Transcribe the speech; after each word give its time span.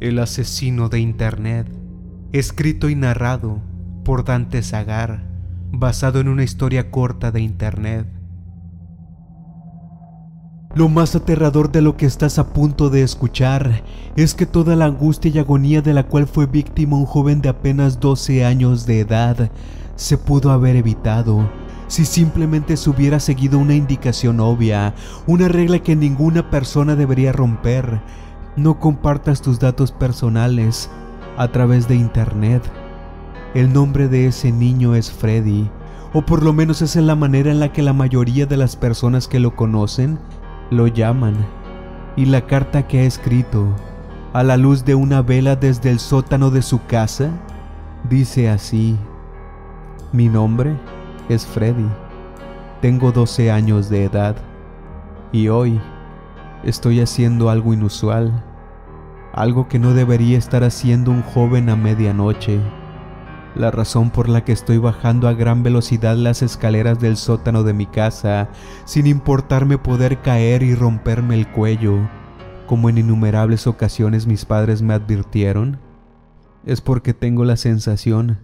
El 0.00 0.18
asesino 0.18 0.88
de 0.88 0.98
Internet, 0.98 1.66
escrito 2.32 2.88
y 2.88 2.94
narrado 2.94 3.60
por 4.02 4.24
Dante 4.24 4.62
Zagar, 4.62 5.28
basado 5.72 6.20
en 6.20 6.28
una 6.28 6.42
historia 6.42 6.90
corta 6.90 7.30
de 7.30 7.42
Internet. 7.42 8.06
Lo 10.74 10.88
más 10.88 11.14
aterrador 11.14 11.70
de 11.70 11.82
lo 11.82 11.98
que 11.98 12.06
estás 12.06 12.38
a 12.38 12.54
punto 12.54 12.88
de 12.88 13.02
escuchar 13.02 13.82
es 14.16 14.34
que 14.34 14.46
toda 14.46 14.74
la 14.74 14.86
angustia 14.86 15.32
y 15.34 15.38
agonía 15.38 15.82
de 15.82 15.92
la 15.92 16.04
cual 16.04 16.26
fue 16.26 16.46
víctima 16.46 16.96
un 16.96 17.04
joven 17.04 17.42
de 17.42 17.50
apenas 17.50 18.00
12 18.00 18.46
años 18.46 18.86
de 18.86 19.00
edad 19.00 19.50
se 19.96 20.16
pudo 20.16 20.50
haber 20.50 20.76
evitado 20.76 21.46
si 21.88 22.06
simplemente 22.06 22.76
se 22.76 22.88
hubiera 22.88 23.18
seguido 23.18 23.58
una 23.58 23.74
indicación 23.74 24.38
obvia, 24.38 24.94
una 25.26 25.48
regla 25.48 25.80
que 25.80 25.96
ninguna 25.96 26.48
persona 26.48 26.94
debería 26.94 27.32
romper 27.32 28.00
no 28.56 28.78
compartas 28.78 29.42
tus 29.42 29.58
datos 29.58 29.92
personales 29.92 30.90
a 31.36 31.48
través 31.48 31.88
de 31.88 31.96
internet. 31.96 32.62
El 33.54 33.72
nombre 33.72 34.08
de 34.08 34.26
ese 34.26 34.52
niño 34.52 34.94
es 34.94 35.10
Freddy, 35.10 35.70
o 36.12 36.22
por 36.22 36.42
lo 36.42 36.52
menos 36.52 36.82
esa 36.82 36.98
es 36.98 37.04
la 37.04 37.16
manera 37.16 37.50
en 37.50 37.60
la 37.60 37.72
que 37.72 37.82
la 37.82 37.92
mayoría 37.92 38.46
de 38.46 38.56
las 38.56 38.76
personas 38.76 39.28
que 39.28 39.40
lo 39.40 39.54
conocen 39.56 40.18
lo 40.70 40.86
llaman. 40.86 41.34
Y 42.16 42.26
la 42.26 42.46
carta 42.46 42.86
que 42.86 43.00
ha 43.00 43.04
escrito, 43.04 43.74
a 44.32 44.42
la 44.42 44.56
luz 44.56 44.84
de 44.84 44.94
una 44.94 45.22
vela 45.22 45.56
desde 45.56 45.90
el 45.90 45.98
sótano 45.98 46.50
de 46.50 46.62
su 46.62 46.84
casa, 46.86 47.30
dice 48.08 48.48
así, 48.48 48.96
mi 50.12 50.28
nombre 50.28 50.76
es 51.28 51.46
Freddy, 51.46 51.88
tengo 52.80 53.12
12 53.12 53.50
años 53.50 53.88
de 53.88 54.04
edad 54.04 54.36
y 55.32 55.48
hoy 55.48 55.80
estoy 56.64 57.00
haciendo 57.00 57.50
algo 57.50 57.72
inusual, 57.72 58.44
algo 59.32 59.68
que 59.68 59.78
no 59.78 59.94
debería 59.94 60.38
estar 60.38 60.64
haciendo 60.64 61.10
un 61.10 61.22
joven 61.22 61.68
a 61.68 61.76
medianoche. 61.76 62.60
La 63.54 63.70
razón 63.70 64.10
por 64.10 64.28
la 64.28 64.44
que 64.44 64.52
estoy 64.52 64.78
bajando 64.78 65.26
a 65.26 65.32
gran 65.32 65.62
velocidad 65.62 66.16
las 66.16 66.42
escaleras 66.42 67.00
del 67.00 67.16
sótano 67.16 67.64
de 67.64 67.72
mi 67.72 67.86
casa, 67.86 68.48
sin 68.84 69.06
importarme 69.06 69.78
poder 69.78 70.20
caer 70.22 70.62
y 70.62 70.74
romperme 70.74 71.34
el 71.34 71.50
cuello, 71.50 72.08
como 72.66 72.88
en 72.88 72.98
innumerables 72.98 73.66
ocasiones 73.66 74.26
mis 74.26 74.44
padres 74.44 74.82
me 74.82 74.94
advirtieron, 74.94 75.80
es 76.64 76.80
porque 76.80 77.14
tengo 77.14 77.44
la 77.44 77.56
sensación 77.56 78.38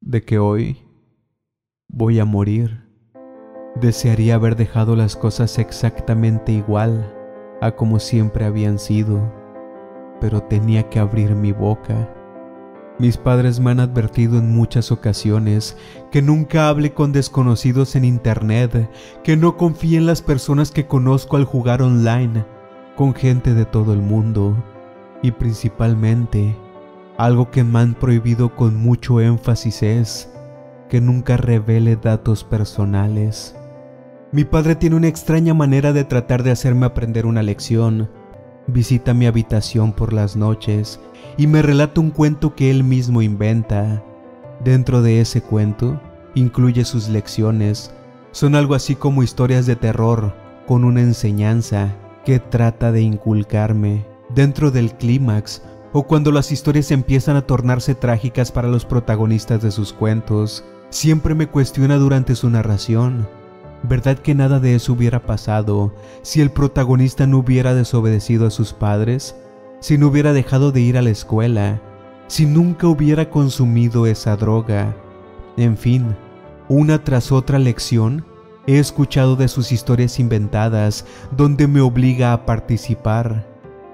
de 0.00 0.22
que 0.22 0.38
hoy 0.38 0.84
voy 1.88 2.20
a 2.20 2.24
morir. 2.24 2.83
Desearía 3.80 4.36
haber 4.36 4.54
dejado 4.54 4.94
las 4.94 5.16
cosas 5.16 5.58
exactamente 5.58 6.52
igual 6.52 7.12
a 7.60 7.72
como 7.72 7.98
siempre 7.98 8.44
habían 8.44 8.78
sido, 8.78 9.20
pero 10.20 10.42
tenía 10.42 10.88
que 10.88 11.00
abrir 11.00 11.34
mi 11.34 11.50
boca. 11.50 12.08
Mis 13.00 13.16
padres 13.16 13.58
me 13.58 13.72
han 13.72 13.80
advertido 13.80 14.38
en 14.38 14.54
muchas 14.54 14.92
ocasiones 14.92 15.76
que 16.12 16.22
nunca 16.22 16.68
hable 16.68 16.92
con 16.92 17.10
desconocidos 17.12 17.96
en 17.96 18.04
Internet, 18.04 18.88
que 19.24 19.36
no 19.36 19.56
confíe 19.56 19.98
en 19.98 20.06
las 20.06 20.22
personas 20.22 20.70
que 20.70 20.86
conozco 20.86 21.36
al 21.36 21.44
jugar 21.44 21.82
online, 21.82 22.44
con 22.94 23.12
gente 23.12 23.54
de 23.54 23.64
todo 23.64 23.92
el 23.92 24.00
mundo, 24.00 24.54
y 25.20 25.32
principalmente, 25.32 26.54
algo 27.16 27.50
que 27.50 27.64
me 27.64 27.80
han 27.80 27.94
prohibido 27.94 28.54
con 28.54 28.76
mucho 28.76 29.20
énfasis 29.20 29.82
es 29.82 30.32
que 30.88 31.00
nunca 31.00 31.36
revele 31.36 31.96
datos 31.96 32.44
personales. 32.44 33.56
Mi 34.34 34.44
padre 34.44 34.74
tiene 34.74 34.96
una 34.96 35.06
extraña 35.06 35.54
manera 35.54 35.92
de 35.92 36.02
tratar 36.02 36.42
de 36.42 36.50
hacerme 36.50 36.86
aprender 36.86 37.24
una 37.24 37.40
lección. 37.40 38.10
Visita 38.66 39.14
mi 39.14 39.26
habitación 39.26 39.92
por 39.92 40.12
las 40.12 40.34
noches 40.34 40.98
y 41.36 41.46
me 41.46 41.62
relata 41.62 42.00
un 42.00 42.10
cuento 42.10 42.56
que 42.56 42.68
él 42.68 42.82
mismo 42.82 43.22
inventa. 43.22 44.02
Dentro 44.64 45.02
de 45.02 45.20
ese 45.20 45.40
cuento 45.40 46.00
incluye 46.34 46.84
sus 46.84 47.08
lecciones. 47.08 47.94
Son 48.32 48.56
algo 48.56 48.74
así 48.74 48.96
como 48.96 49.22
historias 49.22 49.66
de 49.66 49.76
terror 49.76 50.34
con 50.66 50.82
una 50.82 51.02
enseñanza 51.02 51.94
que 52.24 52.40
trata 52.40 52.90
de 52.90 53.02
inculcarme. 53.02 54.04
Dentro 54.34 54.72
del 54.72 54.94
clímax 54.94 55.62
o 55.92 56.08
cuando 56.08 56.32
las 56.32 56.50
historias 56.50 56.90
empiezan 56.90 57.36
a 57.36 57.42
tornarse 57.42 57.94
trágicas 57.94 58.50
para 58.50 58.66
los 58.66 58.84
protagonistas 58.84 59.62
de 59.62 59.70
sus 59.70 59.92
cuentos, 59.92 60.64
siempre 60.90 61.36
me 61.36 61.46
cuestiona 61.46 61.98
durante 61.98 62.34
su 62.34 62.50
narración 62.50 63.28
¿Verdad 63.86 64.18
que 64.18 64.34
nada 64.34 64.60
de 64.60 64.74
eso 64.76 64.94
hubiera 64.94 65.20
pasado 65.20 65.94
si 66.22 66.40
el 66.40 66.50
protagonista 66.50 67.26
no 67.26 67.38
hubiera 67.38 67.74
desobedecido 67.74 68.46
a 68.46 68.50
sus 68.50 68.72
padres? 68.72 69.36
Si 69.80 69.98
no 69.98 70.06
hubiera 70.06 70.32
dejado 70.32 70.72
de 70.72 70.80
ir 70.80 70.96
a 70.96 71.02
la 71.02 71.10
escuela? 71.10 71.82
Si 72.26 72.46
nunca 72.46 72.86
hubiera 72.86 73.28
consumido 73.28 74.06
esa 74.06 74.36
droga? 74.36 74.96
En 75.58 75.76
fin, 75.76 76.16
una 76.66 77.04
tras 77.04 77.30
otra 77.30 77.58
lección, 77.58 78.24
he 78.66 78.78
escuchado 78.78 79.36
de 79.36 79.48
sus 79.48 79.70
historias 79.70 80.18
inventadas 80.18 81.04
donde 81.36 81.68
me 81.68 81.82
obliga 81.82 82.32
a 82.32 82.46
participar. 82.46 83.46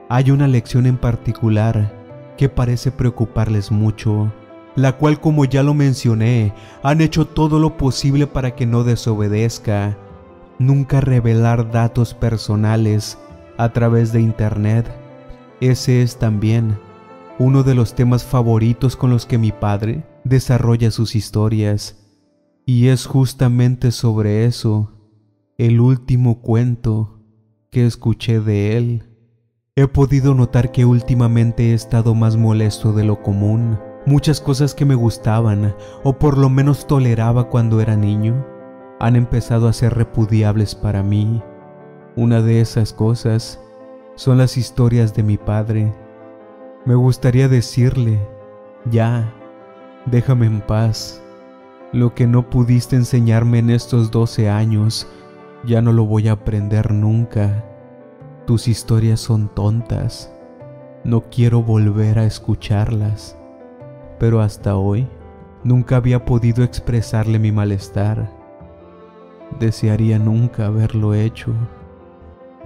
Hay 0.08 0.30
una 0.30 0.46
lección 0.46 0.86
en 0.86 0.98
particular 0.98 1.92
que 2.38 2.48
parece 2.48 2.92
preocuparles 2.92 3.72
mucho 3.72 4.32
la 4.76 4.96
cual 4.96 5.20
como 5.20 5.44
ya 5.44 5.62
lo 5.62 5.74
mencioné, 5.74 6.52
han 6.82 7.00
hecho 7.00 7.26
todo 7.26 7.58
lo 7.58 7.76
posible 7.76 8.26
para 8.26 8.54
que 8.54 8.66
no 8.66 8.84
desobedezca. 8.84 9.98
Nunca 10.58 11.00
revelar 11.00 11.70
datos 11.70 12.14
personales 12.14 13.18
a 13.56 13.70
través 13.70 14.12
de 14.12 14.20
Internet. 14.20 14.90
Ese 15.60 16.02
es 16.02 16.18
también 16.18 16.78
uno 17.38 17.62
de 17.62 17.74
los 17.74 17.94
temas 17.94 18.24
favoritos 18.24 18.96
con 18.96 19.10
los 19.10 19.26
que 19.26 19.38
mi 19.38 19.52
padre 19.52 20.04
desarrolla 20.24 20.90
sus 20.90 21.16
historias. 21.16 21.96
Y 22.66 22.88
es 22.88 23.06
justamente 23.06 23.90
sobre 23.90 24.44
eso 24.44 24.92
el 25.58 25.80
último 25.80 26.40
cuento 26.40 27.20
que 27.70 27.86
escuché 27.86 28.40
de 28.40 28.76
él. 28.76 29.06
He 29.76 29.86
podido 29.86 30.34
notar 30.34 30.72
que 30.72 30.84
últimamente 30.84 31.70
he 31.70 31.74
estado 31.74 32.14
más 32.14 32.36
molesto 32.36 32.92
de 32.92 33.04
lo 33.04 33.22
común 33.22 33.78
Muchas 34.06 34.40
cosas 34.40 34.74
que 34.74 34.86
me 34.86 34.94
gustaban, 34.94 35.74
o 36.04 36.14
por 36.14 36.38
lo 36.38 36.48
menos 36.48 36.86
toleraba 36.86 37.50
cuando 37.50 37.82
era 37.82 37.96
niño, 37.96 38.46
han 38.98 39.14
empezado 39.14 39.68
a 39.68 39.74
ser 39.74 39.94
repudiables 39.94 40.74
para 40.74 41.02
mí. 41.02 41.42
Una 42.16 42.40
de 42.40 42.62
esas 42.62 42.94
cosas 42.94 43.60
son 44.14 44.38
las 44.38 44.56
historias 44.56 45.14
de 45.14 45.22
mi 45.22 45.36
padre. 45.36 45.92
Me 46.86 46.94
gustaría 46.94 47.46
decirle, 47.48 48.26
ya, 48.90 49.34
déjame 50.06 50.46
en 50.46 50.62
paz. 50.62 51.22
Lo 51.92 52.14
que 52.14 52.26
no 52.26 52.48
pudiste 52.48 52.96
enseñarme 52.96 53.58
en 53.58 53.68
estos 53.68 54.10
12 54.10 54.48
años, 54.48 55.08
ya 55.62 55.82
no 55.82 55.92
lo 55.92 56.06
voy 56.06 56.28
a 56.28 56.32
aprender 56.32 56.90
nunca. 56.90 57.66
Tus 58.46 58.66
historias 58.66 59.20
son 59.20 59.54
tontas. 59.54 60.32
No 61.04 61.28
quiero 61.28 61.62
volver 61.62 62.18
a 62.18 62.24
escucharlas 62.24 63.39
pero 64.20 64.42
hasta 64.42 64.76
hoy 64.76 65.08
nunca 65.64 65.96
había 65.96 66.26
podido 66.26 66.62
expresarle 66.62 67.38
mi 67.38 67.52
malestar. 67.52 68.30
Desearía 69.58 70.18
nunca 70.18 70.66
haberlo 70.66 71.14
hecho. 71.14 71.52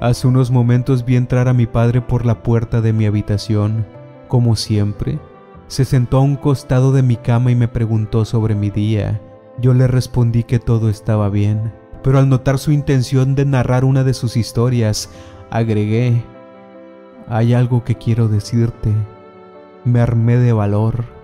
Hace 0.01 0.27
unos 0.27 0.51
momentos 0.51 1.05
vi 1.05 1.15
entrar 1.15 1.47
a 1.47 1.55
mi 1.55 1.67
padre 1.67 2.01
por 2.03 2.27
la 2.27 2.43
puerta 2.43 2.81
de 2.81 2.93
mi 2.93 3.07
habitación. 3.07 3.87
Como 4.27 4.57
siempre, 4.57 5.21
se 5.69 5.85
sentó 5.85 6.19
a 6.19 6.23
un 6.23 6.35
costado 6.35 6.91
de 6.91 7.05
mi 7.05 7.17
cama 7.17 7.53
y 7.53 7.55
me 7.55 7.69
preguntó 7.69 8.25
sobre 8.25 8.57
mi 8.57 8.71
día. 8.71 9.23
Yo 9.59 9.75
le 9.75 9.87
respondí 9.87 10.43
que 10.43 10.59
todo 10.59 10.91
estaba 10.91 11.29
bien, 11.29 11.73
pero 12.03 12.19
al 12.19 12.29
notar 12.29 12.59
su 12.59 12.73
intención 12.73 13.37
de 13.37 13.45
narrar 13.45 13.85
una 13.85 14.03
de 14.03 14.13
sus 14.13 14.37
historias, 14.37 15.09
agregué, 15.51 16.21
hay 17.29 17.55
algo 17.55 17.85
que 17.85 17.95
quiero 17.95 18.27
decirte. 18.27 18.91
Me 19.85 20.01
armé 20.01 20.37
de 20.37 20.53
valor 20.53 21.15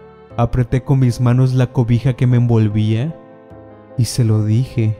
Apreté 0.40 0.82
con 0.82 1.00
mis 1.00 1.20
manos 1.20 1.52
la 1.52 1.66
cobija 1.66 2.14
que 2.14 2.26
me 2.26 2.38
envolvía 2.38 3.14
y 3.98 4.06
se 4.06 4.24
lo 4.24 4.42
dije. 4.42 4.96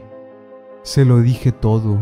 Se 0.83 1.03
lo 1.03 1.19
dije 1.21 1.51
todo. 1.51 1.97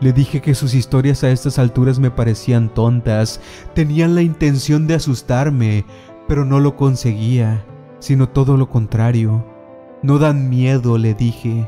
Le 0.00 0.12
dije 0.12 0.40
que 0.40 0.56
sus 0.56 0.74
historias 0.74 1.22
a 1.22 1.30
estas 1.30 1.60
alturas 1.60 2.00
me 2.00 2.10
parecían 2.10 2.74
tontas, 2.74 3.40
tenían 3.74 4.16
la 4.16 4.22
intención 4.22 4.88
de 4.88 4.94
asustarme, 4.94 5.84
pero 6.26 6.44
no 6.44 6.58
lo 6.58 6.74
conseguía, 6.74 7.64
sino 8.00 8.28
todo 8.28 8.56
lo 8.56 8.68
contrario. 8.68 9.46
No 10.02 10.18
dan 10.18 10.50
miedo, 10.50 10.98
le 10.98 11.14
dije. 11.14 11.64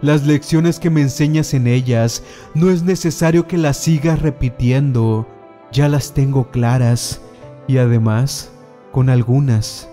Las 0.00 0.26
lecciones 0.26 0.80
que 0.80 0.88
me 0.88 1.02
enseñas 1.02 1.52
en 1.52 1.66
ellas, 1.66 2.22
no 2.54 2.70
es 2.70 2.84
necesario 2.84 3.46
que 3.46 3.58
las 3.58 3.76
sigas 3.76 4.22
repitiendo, 4.22 5.26
ya 5.72 5.90
las 5.90 6.14
tengo 6.14 6.50
claras, 6.50 7.20
y 7.68 7.76
además, 7.76 8.50
con 8.92 9.10
algunas 9.10 9.91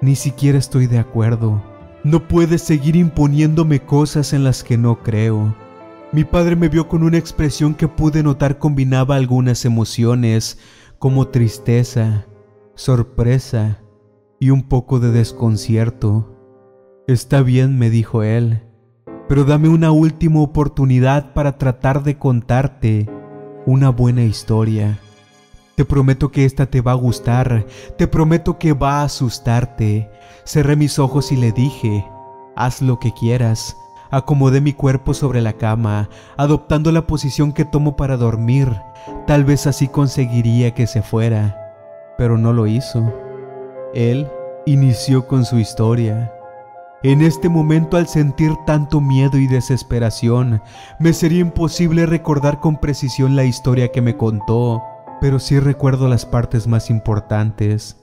ni 0.00 0.16
siquiera 0.16 0.58
estoy 0.58 0.86
de 0.86 0.98
acuerdo. 0.98 1.62
No 2.02 2.26
puedes 2.26 2.62
seguir 2.62 2.96
imponiéndome 2.96 3.80
cosas 3.80 4.32
en 4.32 4.44
las 4.44 4.64
que 4.64 4.78
no 4.78 5.02
creo. 5.02 5.54
Mi 6.12 6.24
padre 6.24 6.56
me 6.56 6.68
vio 6.68 6.88
con 6.88 7.02
una 7.02 7.18
expresión 7.18 7.74
que 7.74 7.86
pude 7.86 8.22
notar 8.22 8.58
combinaba 8.58 9.16
algunas 9.16 9.64
emociones, 9.64 10.58
como 10.98 11.28
tristeza, 11.28 12.26
sorpresa 12.74 13.80
y 14.40 14.50
un 14.50 14.62
poco 14.62 14.98
de 14.98 15.12
desconcierto. 15.12 16.36
Está 17.06 17.42
bien, 17.42 17.78
me 17.78 17.90
dijo 17.90 18.22
él, 18.22 18.62
pero 19.28 19.44
dame 19.44 19.68
una 19.68 19.92
última 19.92 20.40
oportunidad 20.40 21.32
para 21.34 21.58
tratar 21.58 22.02
de 22.02 22.18
contarte 22.18 23.08
una 23.66 23.90
buena 23.90 24.24
historia. 24.24 24.98
Te 25.80 25.86
prometo 25.86 26.30
que 26.30 26.44
esta 26.44 26.66
te 26.66 26.82
va 26.82 26.92
a 26.92 26.94
gustar, 26.94 27.64
te 27.96 28.06
prometo 28.06 28.58
que 28.58 28.74
va 28.74 29.00
a 29.00 29.04
asustarte. 29.04 30.10
Cerré 30.44 30.76
mis 30.76 30.98
ojos 30.98 31.32
y 31.32 31.36
le 31.36 31.52
dije, 31.52 32.04
haz 32.54 32.82
lo 32.82 32.98
que 32.98 33.14
quieras. 33.14 33.74
Acomodé 34.10 34.60
mi 34.60 34.74
cuerpo 34.74 35.14
sobre 35.14 35.40
la 35.40 35.54
cama, 35.54 36.10
adoptando 36.36 36.92
la 36.92 37.06
posición 37.06 37.54
que 37.54 37.64
tomo 37.64 37.96
para 37.96 38.18
dormir. 38.18 38.70
Tal 39.26 39.46
vez 39.46 39.66
así 39.66 39.88
conseguiría 39.88 40.74
que 40.74 40.86
se 40.86 41.00
fuera, 41.00 41.74
pero 42.18 42.36
no 42.36 42.52
lo 42.52 42.66
hizo. 42.66 43.10
Él 43.94 44.28
inició 44.66 45.26
con 45.26 45.46
su 45.46 45.58
historia. 45.58 46.30
En 47.02 47.22
este 47.22 47.48
momento 47.48 47.96
al 47.96 48.06
sentir 48.06 48.52
tanto 48.66 49.00
miedo 49.00 49.38
y 49.38 49.46
desesperación, 49.46 50.60
me 50.98 51.14
sería 51.14 51.40
imposible 51.40 52.04
recordar 52.04 52.60
con 52.60 52.76
precisión 52.76 53.34
la 53.34 53.44
historia 53.44 53.88
que 53.88 54.02
me 54.02 54.18
contó, 54.18 54.82
pero 55.20 55.38
sí 55.38 55.60
recuerdo 55.60 56.08
las 56.08 56.24
partes 56.24 56.66
más 56.66 56.90
importantes. 56.90 57.96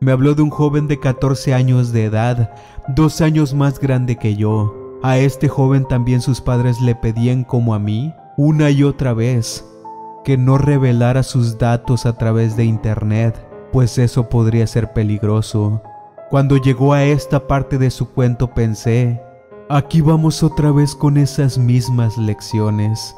Me 0.00 0.12
habló 0.12 0.34
de 0.34 0.42
un 0.42 0.50
joven 0.50 0.88
de 0.88 0.98
14 0.98 1.54
años 1.54 1.92
de 1.92 2.04
edad, 2.04 2.54
dos 2.88 3.20
años 3.20 3.54
más 3.54 3.78
grande 3.78 4.16
que 4.16 4.36
yo. 4.36 4.74
A 5.02 5.18
este 5.18 5.48
joven 5.48 5.86
también 5.86 6.20
sus 6.20 6.40
padres 6.40 6.80
le 6.80 6.94
pedían 6.94 7.44
como 7.44 7.74
a 7.74 7.78
mí, 7.78 8.12
una 8.36 8.70
y 8.70 8.82
otra 8.82 9.14
vez, 9.14 9.64
que 10.24 10.36
no 10.36 10.58
revelara 10.58 11.22
sus 11.22 11.58
datos 11.58 12.06
a 12.06 12.16
través 12.16 12.56
de 12.56 12.64
internet, 12.64 13.46
pues 13.72 13.98
eso 13.98 14.28
podría 14.28 14.66
ser 14.66 14.92
peligroso. 14.92 15.82
Cuando 16.30 16.56
llegó 16.56 16.92
a 16.94 17.04
esta 17.04 17.46
parte 17.46 17.78
de 17.78 17.90
su 17.90 18.10
cuento 18.10 18.52
pensé, 18.52 19.22
aquí 19.68 20.00
vamos 20.00 20.42
otra 20.42 20.72
vez 20.72 20.94
con 20.94 21.16
esas 21.16 21.58
mismas 21.58 22.18
lecciones. 22.18 23.14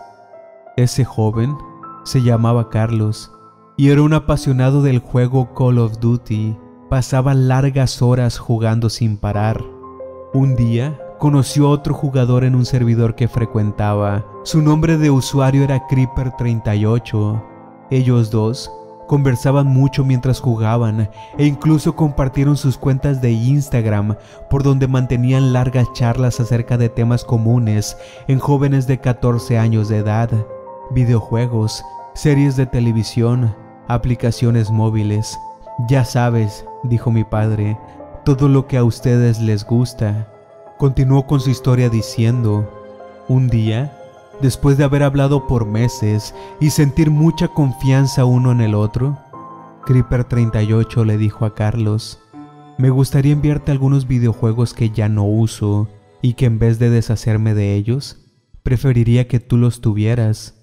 Ese 0.76 1.04
joven 1.04 1.56
se 2.04 2.22
llamaba 2.22 2.68
Carlos 2.68 3.32
y 3.76 3.90
era 3.90 4.02
un 4.02 4.14
apasionado 4.14 4.82
del 4.82 4.98
juego 5.00 5.54
Call 5.54 5.78
of 5.78 5.98
Duty. 5.98 6.56
Pasaba 6.88 7.34
largas 7.34 8.00
horas 8.00 8.38
jugando 8.38 8.88
sin 8.88 9.16
parar. 9.16 9.62
Un 10.32 10.56
día 10.56 10.98
conoció 11.18 11.66
a 11.66 11.70
otro 11.70 11.94
jugador 11.94 12.44
en 12.44 12.54
un 12.54 12.64
servidor 12.64 13.14
que 13.14 13.28
frecuentaba. 13.28 14.24
Su 14.44 14.62
nombre 14.62 14.96
de 14.96 15.10
usuario 15.10 15.64
era 15.64 15.86
Creeper38. 15.88 17.42
Ellos 17.90 18.30
dos 18.30 18.70
Conversaban 19.06 19.68
mucho 19.68 20.04
mientras 20.04 20.40
jugaban 20.40 21.08
e 21.38 21.46
incluso 21.46 21.94
compartieron 21.94 22.56
sus 22.56 22.76
cuentas 22.76 23.20
de 23.20 23.30
Instagram 23.30 24.16
por 24.50 24.64
donde 24.64 24.88
mantenían 24.88 25.52
largas 25.52 25.86
charlas 25.92 26.40
acerca 26.40 26.76
de 26.76 26.88
temas 26.88 27.24
comunes 27.24 27.96
en 28.26 28.40
jóvenes 28.40 28.88
de 28.88 28.98
14 28.98 29.58
años 29.58 29.88
de 29.88 29.98
edad, 29.98 30.30
videojuegos, 30.90 31.84
series 32.14 32.56
de 32.56 32.66
televisión, 32.66 33.54
aplicaciones 33.88 34.70
móviles. 34.70 35.38
Ya 35.88 36.04
sabes, 36.04 36.64
dijo 36.84 37.10
mi 37.10 37.24
padre, 37.24 37.78
todo 38.24 38.48
lo 38.48 38.66
que 38.66 38.76
a 38.76 38.84
ustedes 38.84 39.40
les 39.40 39.64
gusta. 39.64 40.32
Continuó 40.78 41.26
con 41.26 41.40
su 41.40 41.50
historia 41.50 41.88
diciendo, 41.88 42.70
un 43.28 43.48
día 43.48 43.96
después 44.40 44.76
de 44.76 44.84
haber 44.84 45.02
hablado 45.02 45.46
por 45.46 45.66
meses 45.66 46.34
y 46.60 46.70
sentir 46.70 47.10
mucha 47.10 47.48
confianza 47.48 48.24
uno 48.24 48.52
en 48.52 48.60
el 48.60 48.74
otro, 48.74 49.18
Creeper 49.84 50.24
38 50.24 51.04
le 51.04 51.16
dijo 51.16 51.44
a 51.44 51.54
Carlos, 51.54 52.20
me 52.78 52.90
gustaría 52.90 53.32
enviarte 53.32 53.72
algunos 53.72 54.06
videojuegos 54.06 54.74
que 54.74 54.90
ya 54.90 55.08
no 55.08 55.24
uso 55.24 55.88
y 56.20 56.34
que 56.34 56.46
en 56.46 56.58
vez 56.58 56.78
de 56.78 56.90
deshacerme 56.90 57.54
de 57.54 57.74
ellos, 57.74 58.26
preferiría 58.62 59.28
que 59.28 59.40
tú 59.40 59.56
los 59.56 59.80
tuvieras. 59.80 60.54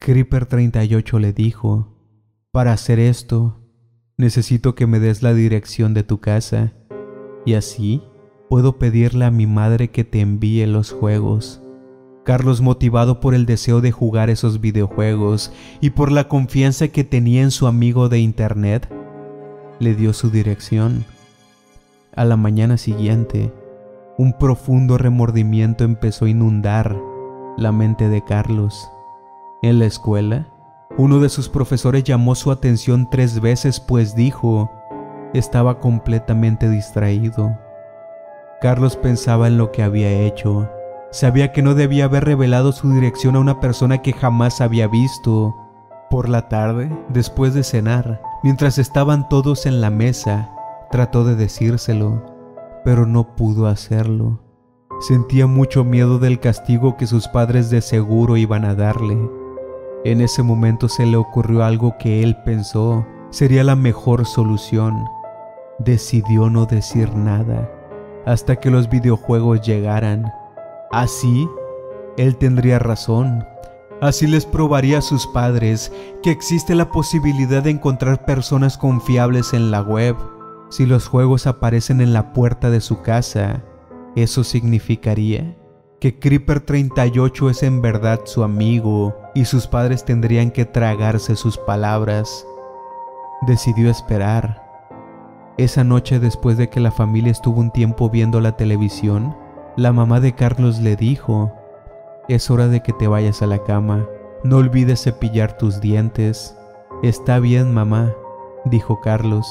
Creeper 0.00 0.46
38 0.46 1.18
le 1.18 1.32
dijo, 1.32 1.97
para 2.52 2.72
hacer 2.72 2.98
esto, 2.98 3.60
necesito 4.16 4.74
que 4.74 4.86
me 4.86 5.00
des 5.00 5.22
la 5.22 5.34
dirección 5.34 5.94
de 5.94 6.02
tu 6.02 6.20
casa 6.20 6.72
y 7.44 7.54
así 7.54 8.02
puedo 8.48 8.78
pedirle 8.78 9.24
a 9.26 9.30
mi 9.30 9.46
madre 9.46 9.90
que 9.90 10.04
te 10.04 10.20
envíe 10.20 10.66
los 10.66 10.92
juegos. 10.92 11.62
Carlos, 12.24 12.60
motivado 12.60 13.20
por 13.20 13.34
el 13.34 13.46
deseo 13.46 13.80
de 13.80 13.92
jugar 13.92 14.28
esos 14.28 14.60
videojuegos 14.60 15.52
y 15.80 15.90
por 15.90 16.12
la 16.12 16.28
confianza 16.28 16.88
que 16.88 17.04
tenía 17.04 17.42
en 17.42 17.50
su 17.50 17.66
amigo 17.66 18.08
de 18.08 18.18
internet, 18.18 18.88
le 19.78 19.94
dio 19.94 20.12
su 20.12 20.30
dirección. 20.30 21.04
A 22.14 22.24
la 22.24 22.36
mañana 22.36 22.76
siguiente, 22.76 23.52
un 24.18 24.32
profundo 24.32 24.98
remordimiento 24.98 25.84
empezó 25.84 26.24
a 26.24 26.30
inundar 26.30 27.00
la 27.56 27.72
mente 27.72 28.08
de 28.08 28.22
Carlos. 28.24 28.90
En 29.62 29.78
la 29.78 29.86
escuela, 29.86 30.52
uno 30.98 31.20
de 31.20 31.30
sus 31.30 31.48
profesores 31.48 32.04
llamó 32.04 32.34
su 32.34 32.50
atención 32.50 33.08
tres 33.08 33.40
veces 33.40 33.80
pues 33.80 34.14
dijo, 34.14 34.70
estaba 35.32 35.80
completamente 35.80 36.68
distraído. 36.68 37.58
Carlos 38.60 38.96
pensaba 38.96 39.46
en 39.46 39.56
lo 39.56 39.72
que 39.72 39.82
había 39.82 40.10
hecho 40.10 40.68
Sabía 41.10 41.52
que 41.52 41.62
no 41.62 41.74
debía 41.74 42.04
haber 42.04 42.24
revelado 42.24 42.72
su 42.72 42.90
dirección 42.92 43.36
a 43.36 43.40
una 43.40 43.60
persona 43.60 44.02
que 44.02 44.12
jamás 44.12 44.60
había 44.60 44.88
visto. 44.88 45.54
Por 46.10 46.28
la 46.28 46.48
tarde, 46.48 46.90
después 47.08 47.54
de 47.54 47.62
cenar, 47.62 48.20
mientras 48.42 48.78
estaban 48.78 49.28
todos 49.28 49.64
en 49.64 49.80
la 49.80 49.90
mesa, 49.90 50.50
trató 50.90 51.24
de 51.24 51.34
decírselo, 51.34 52.22
pero 52.84 53.06
no 53.06 53.36
pudo 53.36 53.66
hacerlo. 53.66 54.40
Sentía 55.00 55.46
mucho 55.46 55.82
miedo 55.84 56.18
del 56.18 56.40
castigo 56.40 56.96
que 56.96 57.06
sus 57.06 57.28
padres 57.28 57.70
de 57.70 57.80
seguro 57.80 58.36
iban 58.36 58.64
a 58.64 58.74
darle. 58.74 59.18
En 60.04 60.20
ese 60.20 60.42
momento 60.42 60.88
se 60.88 61.06
le 61.06 61.16
ocurrió 61.16 61.64
algo 61.64 61.96
que 61.98 62.22
él 62.22 62.36
pensó 62.44 63.06
sería 63.30 63.64
la 63.64 63.76
mejor 63.76 64.26
solución. 64.26 65.04
Decidió 65.78 66.50
no 66.50 66.66
decir 66.66 67.14
nada 67.14 67.70
hasta 68.26 68.56
que 68.56 68.70
los 68.70 68.90
videojuegos 68.90 69.62
llegaran 69.62 70.30
Así, 70.90 71.48
él 72.16 72.36
tendría 72.36 72.78
razón. 72.78 73.44
Así 74.00 74.26
les 74.26 74.46
probaría 74.46 74.98
a 74.98 75.02
sus 75.02 75.26
padres 75.26 75.92
que 76.22 76.30
existe 76.30 76.74
la 76.74 76.90
posibilidad 76.90 77.62
de 77.62 77.70
encontrar 77.70 78.24
personas 78.24 78.78
confiables 78.78 79.52
en 79.52 79.70
la 79.70 79.82
web. 79.82 80.16
Si 80.70 80.86
los 80.86 81.08
juegos 81.08 81.46
aparecen 81.46 82.00
en 82.00 82.12
la 82.12 82.32
puerta 82.32 82.70
de 82.70 82.80
su 82.80 83.02
casa, 83.02 83.64
eso 84.16 84.44
significaría 84.44 85.56
que 86.00 86.18
Creeper 86.18 86.60
38 86.60 87.50
es 87.50 87.62
en 87.62 87.82
verdad 87.82 88.20
su 88.24 88.44
amigo 88.44 89.14
y 89.38 89.44
sus 89.44 89.68
padres 89.68 90.04
tendrían 90.04 90.50
que 90.50 90.64
tragarse 90.64 91.36
sus 91.36 91.58
palabras. 91.58 92.44
Decidió 93.42 93.88
esperar. 93.88 94.64
Esa 95.56 95.84
noche 95.84 96.18
después 96.18 96.56
de 96.56 96.68
que 96.70 96.80
la 96.80 96.90
familia 96.90 97.30
estuvo 97.30 97.60
un 97.60 97.70
tiempo 97.70 98.10
viendo 98.10 98.40
la 98.40 98.56
televisión, 98.56 99.36
la 99.76 99.92
mamá 99.92 100.18
de 100.18 100.34
Carlos 100.34 100.80
le 100.80 100.96
dijo, 100.96 101.52
es 102.26 102.50
hora 102.50 102.66
de 102.66 102.82
que 102.82 102.92
te 102.92 103.06
vayas 103.06 103.40
a 103.40 103.46
la 103.46 103.62
cama, 103.62 104.06
no 104.42 104.56
olvides 104.56 105.04
cepillar 105.04 105.56
tus 105.56 105.80
dientes. 105.80 106.56
Está 107.04 107.38
bien, 107.38 107.72
mamá, 107.72 108.12
dijo 108.64 109.00
Carlos. 109.00 109.46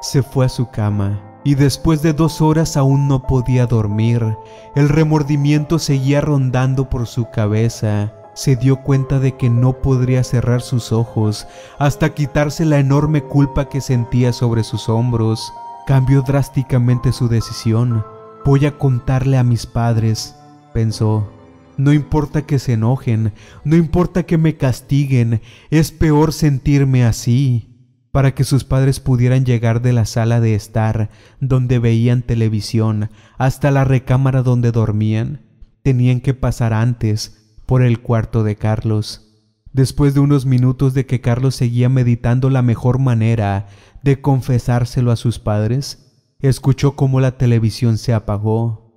Se 0.00 0.24
fue 0.24 0.46
a 0.46 0.48
su 0.48 0.68
cama 0.70 1.22
y 1.44 1.54
después 1.54 2.02
de 2.02 2.12
dos 2.12 2.40
horas 2.40 2.76
aún 2.76 3.06
no 3.06 3.22
podía 3.22 3.68
dormir. 3.68 4.36
El 4.74 4.88
remordimiento 4.88 5.78
seguía 5.78 6.20
rondando 6.20 6.88
por 6.88 7.06
su 7.06 7.30
cabeza. 7.30 8.12
Se 8.38 8.54
dio 8.54 8.76
cuenta 8.76 9.18
de 9.18 9.36
que 9.36 9.50
no 9.50 9.82
podría 9.82 10.22
cerrar 10.22 10.62
sus 10.62 10.92
ojos 10.92 11.48
hasta 11.80 12.14
quitarse 12.14 12.64
la 12.64 12.78
enorme 12.78 13.20
culpa 13.24 13.68
que 13.68 13.80
sentía 13.80 14.32
sobre 14.32 14.62
sus 14.62 14.88
hombros. 14.88 15.52
Cambió 15.88 16.22
drásticamente 16.22 17.10
su 17.10 17.26
decisión 17.26 18.04
Voy 18.44 18.64
a 18.64 18.78
contarle 18.78 19.38
a 19.38 19.42
mis 19.42 19.66
padres, 19.66 20.36
pensó. 20.72 21.28
No 21.76 21.92
importa 21.92 22.42
que 22.42 22.60
se 22.60 22.74
enojen, 22.74 23.32
no 23.64 23.74
importa 23.74 24.22
que 24.22 24.38
me 24.38 24.56
castiguen, 24.56 25.40
es 25.70 25.90
peor 25.90 26.32
sentirme 26.32 27.04
así. 27.04 27.74
Para 28.12 28.36
que 28.36 28.44
sus 28.44 28.62
padres 28.62 29.00
pudieran 29.00 29.44
llegar 29.44 29.82
de 29.82 29.92
la 29.92 30.04
sala 30.04 30.38
de 30.38 30.54
estar, 30.54 31.10
donde 31.40 31.80
veían 31.80 32.22
televisión, 32.22 33.10
hasta 33.36 33.72
la 33.72 33.82
recámara 33.82 34.44
donde 34.44 34.70
dormían, 34.70 35.40
tenían 35.82 36.20
que 36.20 36.34
pasar 36.34 36.72
antes 36.72 37.37
por 37.68 37.82
el 37.82 38.00
cuarto 38.00 38.42
de 38.42 38.56
Carlos. 38.56 39.30
Después 39.72 40.14
de 40.14 40.18
unos 40.18 40.44
minutos 40.44 40.92
de 40.92 41.06
que 41.06 41.20
Carlos 41.20 41.54
seguía 41.54 41.88
meditando 41.88 42.50
la 42.50 42.62
mejor 42.62 42.98
manera 42.98 43.68
de 44.02 44.20
confesárselo 44.20 45.12
a 45.12 45.16
sus 45.16 45.38
padres, 45.38 46.08
Escuchó 46.40 46.94
cómo 46.94 47.18
la 47.18 47.36
televisión 47.36 47.98
se 47.98 48.14
apagó. 48.14 48.92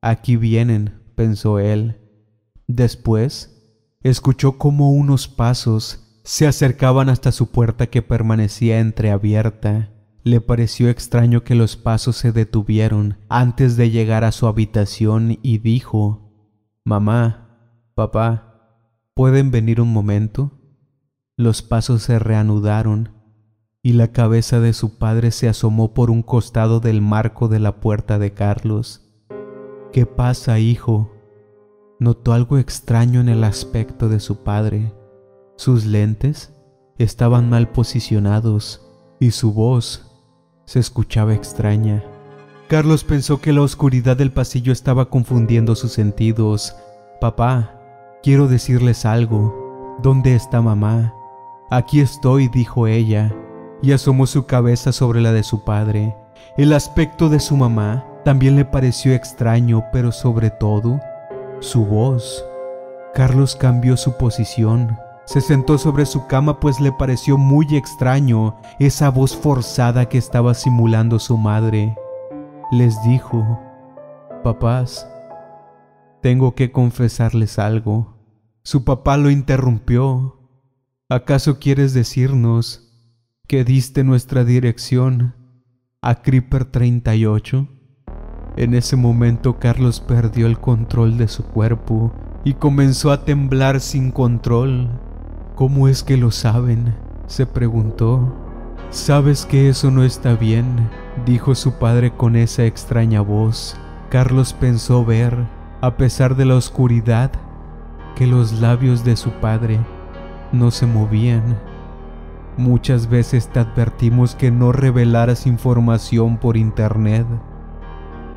Aquí 0.00 0.36
vienen, 0.36 1.02
pensó 1.14 1.58
él. 1.58 1.98
Después, 2.66 3.94
escuchó 4.02 4.56
cómo 4.56 4.92
unos 4.92 5.28
pasos 5.28 6.20
se 6.24 6.46
acercaban 6.46 7.10
hasta 7.10 7.32
su 7.32 7.50
puerta 7.50 7.88
que 7.88 8.00
permanecía 8.00 8.80
entreabierta. 8.80 9.90
Le 10.24 10.40
pareció 10.40 10.88
extraño 10.88 11.44
que 11.44 11.54
los 11.54 11.76
pasos 11.76 12.16
se 12.16 12.32
detuvieron 12.32 13.18
antes 13.28 13.76
de 13.76 13.90
llegar 13.90 14.24
a 14.24 14.32
su 14.32 14.46
habitación 14.46 15.38
y 15.42 15.58
dijo, 15.58 16.32
Mamá, 16.82 17.45
papá, 17.96 18.60
¿pueden 19.14 19.50
venir 19.50 19.80
un 19.80 19.90
momento? 19.90 20.52
Los 21.38 21.62
pasos 21.62 22.02
se 22.02 22.18
reanudaron 22.18 23.14
y 23.82 23.94
la 23.94 24.12
cabeza 24.12 24.60
de 24.60 24.74
su 24.74 24.98
padre 24.98 25.30
se 25.30 25.48
asomó 25.48 25.94
por 25.94 26.10
un 26.10 26.22
costado 26.22 26.78
del 26.80 27.00
marco 27.00 27.48
de 27.48 27.58
la 27.58 27.80
puerta 27.80 28.18
de 28.18 28.34
Carlos. 28.34 29.00
¿Qué 29.94 30.04
pasa, 30.04 30.58
hijo? 30.58 31.10
Notó 31.98 32.34
algo 32.34 32.58
extraño 32.58 33.22
en 33.22 33.30
el 33.30 33.42
aspecto 33.44 34.10
de 34.10 34.20
su 34.20 34.42
padre. 34.44 34.92
Sus 35.56 35.86
lentes 35.86 36.52
estaban 36.98 37.48
mal 37.48 37.70
posicionados 37.70 38.86
y 39.20 39.30
su 39.30 39.54
voz 39.54 40.04
se 40.66 40.80
escuchaba 40.80 41.32
extraña. 41.32 42.04
Carlos 42.68 43.04
pensó 43.04 43.40
que 43.40 43.54
la 43.54 43.62
oscuridad 43.62 44.18
del 44.18 44.32
pasillo 44.32 44.70
estaba 44.70 45.08
confundiendo 45.08 45.74
sus 45.74 45.92
sentidos. 45.92 46.76
Papá, 47.22 47.75
quiero 48.26 48.48
decirles 48.48 49.06
algo. 49.06 49.54
¿Dónde 50.02 50.34
está 50.34 50.60
mamá? 50.60 51.14
Aquí 51.70 52.00
estoy, 52.00 52.48
dijo 52.48 52.88
ella 52.88 53.32
y 53.82 53.92
asomó 53.92 54.26
su 54.26 54.46
cabeza 54.46 54.90
sobre 54.90 55.20
la 55.20 55.30
de 55.30 55.44
su 55.44 55.62
padre. 55.62 56.16
El 56.56 56.72
aspecto 56.72 57.28
de 57.28 57.38
su 57.38 57.56
mamá 57.56 58.04
también 58.24 58.56
le 58.56 58.64
pareció 58.64 59.14
extraño, 59.14 59.84
pero 59.92 60.10
sobre 60.10 60.50
todo, 60.50 60.98
su 61.60 61.86
voz. 61.86 62.44
Carlos 63.14 63.54
cambió 63.54 63.96
su 63.96 64.16
posición. 64.16 64.98
Se 65.24 65.40
sentó 65.40 65.78
sobre 65.78 66.04
su 66.04 66.26
cama 66.26 66.58
pues 66.58 66.80
le 66.80 66.90
pareció 66.90 67.38
muy 67.38 67.76
extraño 67.76 68.56
esa 68.80 69.08
voz 69.08 69.36
forzada 69.36 70.08
que 70.08 70.18
estaba 70.18 70.54
simulando 70.54 71.20
su 71.20 71.36
madre. 71.36 71.96
Les 72.72 73.00
dijo, 73.04 73.60
papás, 74.42 75.08
tengo 76.22 76.56
que 76.56 76.72
confesarles 76.72 77.60
algo. 77.60 78.15
Su 78.66 78.82
papá 78.82 79.16
lo 79.16 79.30
interrumpió. 79.30 80.40
¿Acaso 81.08 81.60
quieres 81.60 81.94
decirnos 81.94 82.92
que 83.46 83.62
diste 83.62 84.02
nuestra 84.02 84.42
dirección 84.42 85.36
a 86.02 86.20
Creeper 86.20 86.64
38? 86.64 87.68
En 88.56 88.74
ese 88.74 88.96
momento 88.96 89.60
Carlos 89.60 90.00
perdió 90.00 90.48
el 90.48 90.58
control 90.58 91.16
de 91.16 91.28
su 91.28 91.44
cuerpo 91.44 92.12
y 92.42 92.54
comenzó 92.54 93.12
a 93.12 93.24
temblar 93.24 93.78
sin 93.80 94.10
control. 94.10 94.90
¿Cómo 95.54 95.86
es 95.86 96.02
que 96.02 96.16
lo 96.16 96.32
saben? 96.32 96.92
se 97.28 97.46
preguntó. 97.46 98.34
Sabes 98.90 99.46
que 99.46 99.68
eso 99.68 99.92
no 99.92 100.02
está 100.02 100.34
bien, 100.34 100.90
dijo 101.24 101.54
su 101.54 101.74
padre 101.74 102.16
con 102.16 102.34
esa 102.34 102.64
extraña 102.64 103.20
voz. 103.20 103.76
Carlos 104.10 104.54
pensó 104.54 105.04
ver, 105.04 105.46
a 105.80 105.96
pesar 105.96 106.34
de 106.34 106.46
la 106.46 106.56
oscuridad, 106.56 107.30
que 108.16 108.26
los 108.26 108.60
labios 108.60 109.04
de 109.04 109.14
su 109.14 109.30
padre 109.30 109.78
no 110.50 110.72
se 110.72 110.86
movían. 110.86 111.60
Muchas 112.56 113.08
veces 113.08 113.48
te 113.48 113.60
advertimos 113.60 114.34
que 114.34 114.50
no 114.50 114.72
revelaras 114.72 115.46
información 115.46 116.38
por 116.38 116.56
internet. 116.56 117.26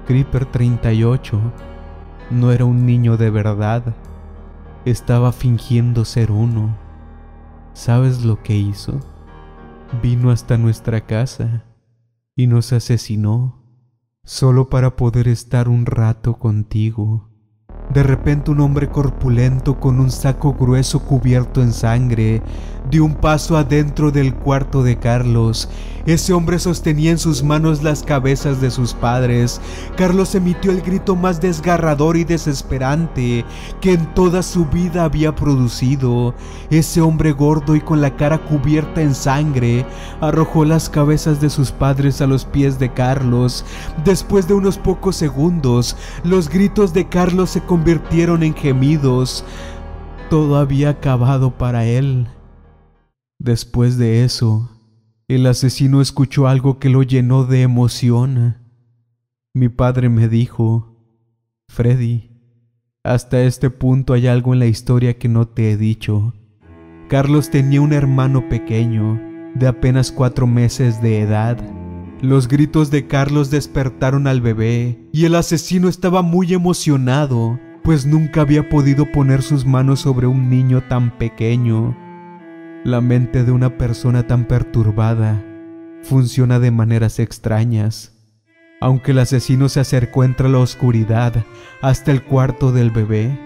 Creeper 0.06 0.46
38 0.46 1.40
no 2.30 2.52
era 2.52 2.66
un 2.66 2.86
niño 2.86 3.16
de 3.16 3.30
verdad, 3.30 3.96
estaba 4.84 5.32
fingiendo 5.32 6.04
ser 6.04 6.32
uno. 6.32 6.78
¿Sabes 7.74 8.26
lo 8.26 8.44
que 8.44 8.58
hizo? 8.58 9.00
Vino 10.02 10.30
hasta 10.30 10.58
nuestra 10.58 11.06
casa 11.06 11.64
y 12.36 12.48
nos 12.48 12.74
asesinó 12.74 13.64
solo 14.24 14.70
para 14.70 14.96
poder 14.96 15.28
estar 15.28 15.70
un 15.70 15.86
rato 15.86 16.38
contigo. 16.38 17.29
De 17.94 18.04
repente 18.04 18.52
un 18.52 18.60
hombre 18.60 18.88
corpulento 18.88 19.80
con 19.80 20.00
un 20.00 20.12
saco 20.12 20.54
grueso 20.54 21.00
cubierto 21.00 21.64
en 21.64 21.74
sangre 21.74 22.42
dio 22.90 23.06
un 23.06 23.14
paso 23.14 23.58
adentro 23.58 24.12
del 24.12 24.34
cuarto 24.34 24.84
de 24.84 24.98
Carlos. 24.98 25.70
Ese 26.06 26.34
hombre 26.34 26.58
sostenía 26.58 27.12
en 27.12 27.20
sus 27.20 27.44
manos 27.44 27.84
las 27.84 28.02
cabezas 28.02 28.62
de 28.62 28.72
sus 28.72 28.94
padres. 28.94 29.62
Carlos 29.96 30.34
emitió 30.34 30.72
el 30.72 30.82
grito 30.82 31.16
más 31.16 31.40
desgarrador 31.40 32.18
y 32.18 32.24
desesperante 32.24 33.46
que 33.80 33.94
en 33.94 34.12
toda 34.16 34.42
su 34.42 34.66
vida 34.66 35.04
había 35.04 35.36
producido. 35.36 36.34
Ese 36.72 37.02
hombre 37.02 37.32
gordo 37.32 37.76
y 37.76 37.82
con 37.82 38.02
la 38.02 38.16
cara 38.16 38.40
cubierta 38.40 39.02
en 39.02 39.14
sangre 39.14 39.86
arrojó 40.20 40.66
las 40.66 40.90
cabezas 40.90 41.40
de 41.42 41.50
sus 41.50 41.72
padres 41.72 42.22
a 42.22 42.28
los 42.28 42.46
pies 42.46 42.80
de 42.80 42.92
Carlos. 42.92 43.64
Después 44.04 44.48
de 44.48 44.56
unos 44.56 44.80
pocos 44.80 45.16
segundos, 45.16 45.96
los 46.24 46.50
gritos 46.50 46.94
de 46.94 47.08
Carlos 47.08 47.52
se 47.52 47.62
convirtieron 47.62 48.42
en 48.42 48.56
gemidos. 48.56 49.44
Todo 50.30 50.58
había 50.58 50.90
acabado 50.90 51.52
para 51.52 51.86
él. 51.86 52.28
Después 53.40 53.98
de 53.98 54.26
eso, 54.26 54.70
el 55.30 55.46
asesino 55.46 56.02
escuchó 56.02 56.50
algo 56.50 56.78
que 56.78 56.90
lo 56.90 57.04
llenó 57.04 57.46
de 57.46 57.62
emoción. 57.62 58.58
Mi 59.54 59.70
padre 59.70 60.10
me 60.10 60.28
dijo, 60.28 60.98
Freddy, 61.70 62.32
hasta 63.02 63.42
este 63.44 63.70
punto 63.70 64.12
hay 64.12 64.28
algo 64.28 64.52
en 64.52 64.60
la 64.60 64.66
historia 64.66 65.18
que 65.18 65.30
no 65.30 65.48
te 65.48 65.72
he 65.72 65.78
dicho. 65.78 66.34
Carlos 67.08 67.50
tenía 67.50 67.80
un 67.80 67.94
hermano 67.94 68.50
pequeño, 68.50 69.22
de 69.56 69.68
apenas 69.68 70.12
cuatro 70.12 70.46
meses 70.46 71.02
de 71.02 71.22
edad. 71.22 71.58
Los 72.22 72.50
gritos 72.50 72.92
de 72.92 73.08
Carlos 73.08 73.50
despertaron 73.50 74.28
al 74.28 74.42
bebé 74.42 75.08
y 75.14 75.24
el 75.24 75.36
asesino 75.36 75.88
estaba 75.88 76.24
muy 76.24 76.54
emocionado, 76.54 77.58
pues 77.84 78.06
nunca 78.06 78.42
había 78.42 78.68
podido 78.68 79.10
poner 79.10 79.44
sus 79.44 79.66
manos 79.66 80.02
sobre 80.02 80.28
un 80.28 80.50
niño 80.50 80.84
tan 80.90 81.18
pequeño. 81.18 82.09
La 82.86 83.02
mente 83.02 83.44
de 83.44 83.52
una 83.52 83.78
persona 83.78 84.26
tan 84.26 84.46
perturbada 84.46 85.44
funciona 86.02 86.60
de 86.60 86.72
maneras 86.72 87.20
extrañas. 87.20 88.14
Aunque 88.80 89.12
el 89.12 89.20
asesino 89.20 89.68
se 89.68 89.82
acercó 89.82 90.24
entre 90.24 90.48
la 90.48 90.60
oscuridad 90.60 91.34
hasta 91.82 92.14
el 92.14 92.24
cuarto 92.24 92.72
del 92.72 92.90
bebé, 92.90 93.38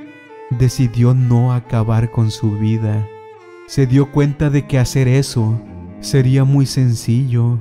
decidió 0.51 1.15
no 1.15 1.51
acabar 1.51 2.11
con 2.11 2.29
su 2.29 2.59
vida. 2.59 3.07
Se 3.65 3.87
dio 3.87 4.11
cuenta 4.11 4.51
de 4.51 4.67
que 4.67 4.77
hacer 4.77 5.07
eso 5.07 5.59
sería 5.99 6.43
muy 6.43 6.67
sencillo. 6.67 7.57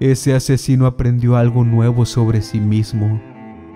Ese 0.00 0.34
asesino 0.34 0.86
aprendió 0.86 1.36
algo 1.36 1.62
nuevo 1.64 2.04
sobre 2.04 2.42
sí 2.42 2.58
mismo. 2.58 3.20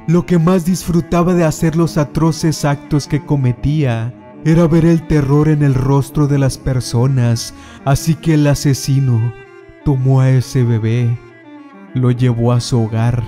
Lo 0.08 0.26
que 0.26 0.38
más 0.38 0.64
disfrutaba 0.64 1.32
de 1.34 1.44
hacer 1.44 1.76
los 1.76 1.96
atroces 1.96 2.64
actos 2.64 3.06
que 3.06 3.24
cometía 3.24 4.12
era 4.46 4.66
ver 4.66 4.84
el 4.84 5.06
terror 5.06 5.48
en 5.48 5.62
el 5.62 5.72
rostro 5.72 6.26
de 6.26 6.38
las 6.38 6.58
personas, 6.58 7.54
así 7.86 8.14
que 8.14 8.34
el 8.34 8.46
asesino 8.46 9.32
tomó 9.86 10.20
a 10.20 10.30
ese 10.30 10.64
bebé, 10.64 11.18
lo 11.94 12.10
llevó 12.10 12.52
a 12.52 12.60
su 12.60 12.82
hogar 12.82 13.24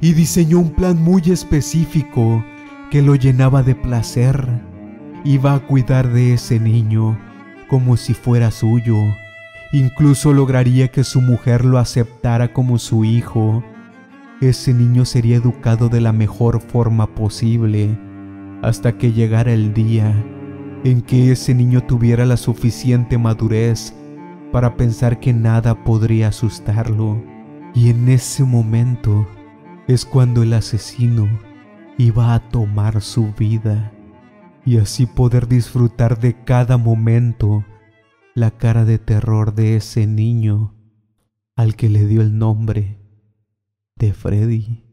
y 0.00 0.14
diseñó 0.14 0.58
un 0.60 0.70
plan 0.70 0.96
muy 0.96 1.22
específico 1.26 2.42
que 2.90 3.02
lo 3.02 3.16
llenaba 3.16 3.62
de 3.62 3.74
placer. 3.74 4.48
Iba 5.24 5.54
a 5.54 5.60
cuidar 5.60 6.10
de 6.10 6.32
ese 6.34 6.58
niño 6.58 7.18
como 7.68 7.98
si 7.98 8.14
fuera 8.14 8.50
suyo. 8.50 8.96
Incluso 9.72 10.32
lograría 10.32 10.88
que 10.88 11.04
su 11.04 11.20
mujer 11.20 11.64
lo 11.64 11.78
aceptara 11.78 12.54
como 12.54 12.78
su 12.78 13.04
hijo. 13.04 13.62
Ese 14.40 14.72
niño 14.72 15.04
sería 15.04 15.36
educado 15.36 15.88
de 15.88 16.00
la 16.00 16.12
mejor 16.12 16.60
forma 16.60 17.14
posible 17.14 17.98
hasta 18.62 18.96
que 18.96 19.12
llegara 19.12 19.52
el 19.52 19.74
día 19.74 20.14
en 20.90 21.02
que 21.02 21.32
ese 21.32 21.52
niño 21.52 21.82
tuviera 21.82 22.24
la 22.24 22.36
suficiente 22.36 23.18
madurez 23.18 23.92
para 24.52 24.76
pensar 24.76 25.18
que 25.18 25.32
nada 25.32 25.82
podría 25.82 26.28
asustarlo. 26.28 27.20
Y 27.74 27.90
en 27.90 28.08
ese 28.08 28.44
momento 28.44 29.26
es 29.88 30.04
cuando 30.04 30.44
el 30.44 30.52
asesino 30.52 31.28
iba 31.98 32.34
a 32.34 32.48
tomar 32.50 33.02
su 33.02 33.32
vida 33.32 33.92
y 34.64 34.78
así 34.78 35.06
poder 35.06 35.48
disfrutar 35.48 36.20
de 36.20 36.44
cada 36.44 36.76
momento 36.76 37.64
la 38.34 38.52
cara 38.52 38.84
de 38.84 39.00
terror 39.00 39.54
de 39.54 39.74
ese 39.74 40.06
niño 40.06 40.76
al 41.56 41.74
que 41.74 41.88
le 41.88 42.06
dio 42.06 42.22
el 42.22 42.38
nombre 42.38 43.00
de 43.96 44.12
Freddy. 44.12 44.85